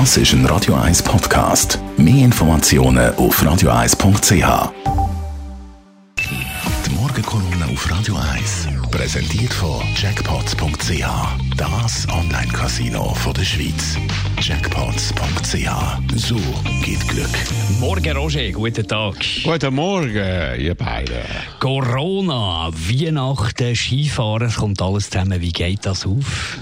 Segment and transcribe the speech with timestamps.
[0.00, 1.78] Das ist ein Radio 1 Podcast.
[1.96, 4.72] Mehr Informationen auf radio1.ch.
[6.84, 11.06] Die Morgenkolumne auf Radio 1 präsentiert von Jackpots.ch.
[11.56, 13.96] Das Online-Casino der Schweiz.
[14.40, 16.16] Jackpots.ch.
[16.16, 16.40] So
[16.82, 17.30] geht Glück.
[17.78, 19.14] Morgen, Roger, guten Tag.
[19.44, 21.22] Guten Morgen, ihr beiden.
[21.60, 25.40] Corona, Weihnachten, Skifahren, es kommt alles zusammen.
[25.40, 26.58] Wie geht das auf?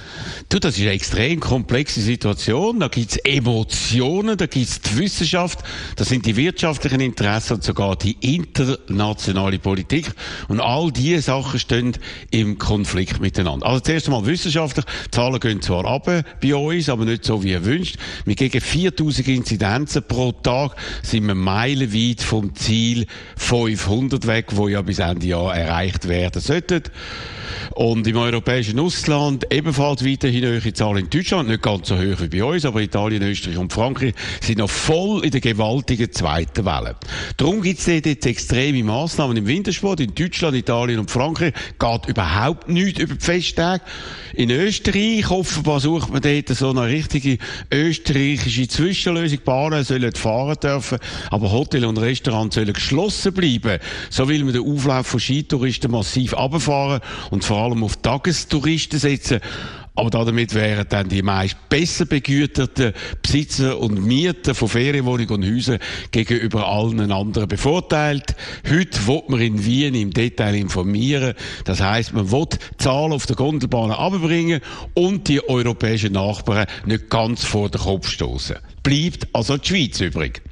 [0.52, 2.78] Du, das ist eine extrem komplexe Situation.
[2.80, 5.60] Da gibt's Emotionen, da gibt's die Wissenschaft,
[5.96, 10.12] da sind die wirtschaftlichen Interessen und sogar die internationale Politik.
[10.48, 11.92] Und all diese Sachen stehen
[12.30, 13.64] im Konflikt miteinander.
[13.64, 14.84] Also zuerst einmal wissenschaftlich.
[15.06, 16.04] Die Zahlen gehen zwar ab
[16.42, 17.96] bei uns, aber nicht so wie erwünscht.
[18.26, 23.06] Mit gegen 4000 Inzidenzen pro Tag sind wir meilenweit vom Ziel
[23.38, 26.82] 500 weg, wo ja bis Ende Jahr erreicht werden sollte.
[27.74, 32.28] Und im europäischen Ausland ebenfalls weiterhin hohe Zahlen in Deutschland, nicht ganz so hoch wie
[32.28, 36.96] bei uns, aber Italien, Österreich und Frankreich sind noch voll in der gewaltigen zweiten Welle.
[37.36, 40.00] Darum gibt es jetzt extreme Massnahmen im Wintersport.
[40.00, 43.82] In Deutschland, Italien und Frankreich geht überhaupt nichts über die Festtage.
[44.34, 47.38] In Österreich offenbar sucht man dort so eine richtige
[47.70, 49.40] österreichische Zwischenlösung.
[49.44, 50.98] Bahnen sollen fahren dürfen,
[51.30, 53.78] aber Hotel und Restaurants sollen geschlossen bleiben.
[54.10, 59.40] So will man den Auflauf von Skitouristen massiv abfahren und vor allem auf Tagestouristen setzen.
[59.94, 65.80] Aber damit wären dann die meist besser begüterten Besitzer und Mieter von Ferienwohnungen und Häusern
[66.10, 68.34] gegenüber allen anderen bevorteilt.
[68.66, 71.34] Heute wird man in Wien im Detail informieren.
[71.64, 72.46] Das heißt, man will
[72.78, 74.62] Zahlen auf der Gondelbahn abbringen
[74.94, 78.56] und die europäischen Nachbarn nicht ganz vor den Kopf stoßen.
[78.82, 80.42] Bleibt also die Schweiz übrig.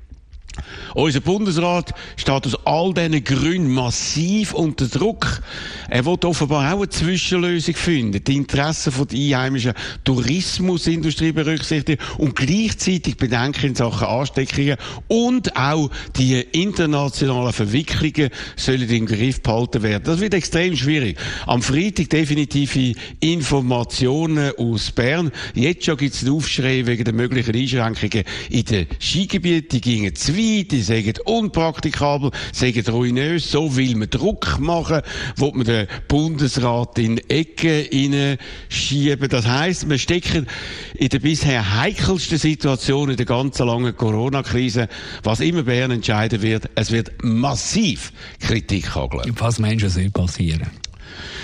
[0.94, 5.42] Unser Bundesrat steht aus all diesen Gründen massiv unter Druck.
[5.88, 9.72] Er will offenbar auch eine Zwischenlösung finden, die Interessen der einheimischen
[10.04, 14.76] Tourismusindustrie berücksichtigen und gleichzeitig Bedenken in Sachen Ansteckungen
[15.08, 20.04] und auch die internationalen Verwicklungen sollen im Griff behalten werden.
[20.04, 21.19] Das wird extrem schwierig.
[21.47, 25.30] Am Freitag definitive Informationen aus Bern.
[25.54, 29.69] Jetzt schon gibt es einen Aufschrei wegen der möglichen Einschränkungen in den Skigebieten.
[29.70, 35.03] Die gingen zu weit, die sagen unpraktikabel, sagen ruinös, so will man Druck machen,
[35.37, 38.38] wo man den Bundesrat in Ecken
[38.69, 39.28] schieben.
[39.28, 40.47] Das heisst, wir stecken
[40.94, 44.88] in der bisher heikelsten Situation in der ganzen langen Corona-Krise.
[45.22, 49.34] Was immer Bern entscheiden wird, es wird massiv Kritik hageln.
[49.38, 50.71] Was meinst du, soll passieren?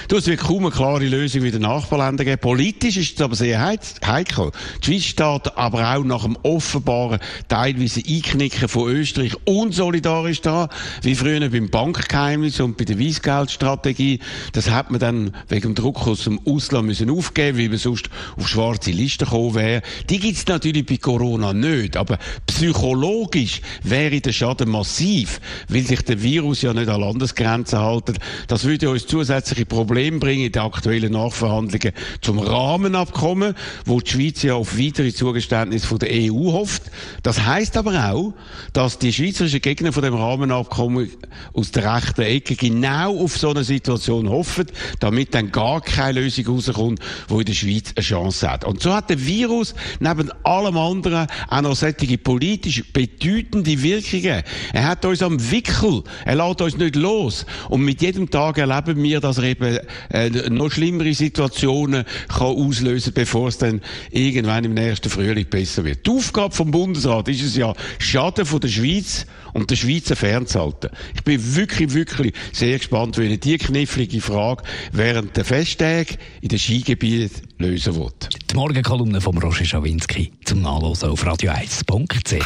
[0.09, 2.41] Du, es wird kaum eine klare Lösung wie den Nachbarländern geben.
[2.41, 4.53] Politisch ist es aber sehr heikel.
[4.85, 7.19] Die Schweiz steht aber auch nach dem offenbaren,
[7.49, 10.69] teilweise Einknicken von Österreich unsolidarisch da,
[11.03, 14.21] wie früher beim Bankgeheimnis und bei der Weissgeldstrategie.
[14.53, 18.09] Das hat man dann wegen dem Druck aus dem Ausland müssen aufgeben, weil man sonst
[18.37, 19.83] auf schwarze Listen gekommen wäre.
[20.09, 26.23] Die gibt's natürlich bei Corona nicht, aber psychologisch wäre der Schaden massiv, weil sich der
[26.23, 28.19] Virus ja nicht an Landesgrenzen halten.
[28.47, 33.55] Das würde uns zusätzliche Probleme Problem bringen in den aktuellen Nachverhandlungen zum Rahmenabkommen,
[33.87, 36.83] wo die Schweiz ja auf weitere Zugeständnisse von der EU hofft.
[37.23, 38.35] Das heißt aber auch,
[38.75, 41.11] dass die schweizerischen Gegner von dem Rahmenabkommen
[41.55, 44.67] aus der rechten Ecke genau auf so eine Situation hoffen,
[45.01, 48.67] damit dann gar keine Lösung rauskommt, wo in der Schweiz eine Chance hat.
[48.67, 54.43] Und so hat der Virus neben allem anderen auch noch solche politisch bedeutende Wirkungen.
[54.75, 56.03] Er hat uns am Wickel.
[56.27, 57.47] Er lässt uns nicht los.
[57.71, 59.79] Und mit jedem Tag erleben wir, dass er eben
[60.11, 63.81] äh, noch schlimmere Situationen kann auslösen bevor es dann
[64.11, 66.07] irgendwann im nächsten Frühling besser wird.
[66.07, 70.91] Die Aufgabe vom Bundesrat ist es ja, Schaden von der Schweiz und der Schweizer fernzuhalten.
[71.15, 76.59] Ich bin wirklich, wirklich sehr gespannt, wie die knifflige Frage während der Festtage in den
[76.59, 78.29] Skigebieten lösen wird.
[78.51, 82.45] Die Morgenkolumne von Roger Schawinski zum Nachlesen auf radio1.ch.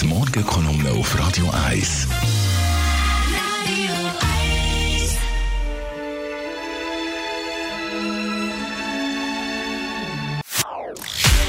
[0.00, 2.08] Die Morgenkolumne auf Radio 1.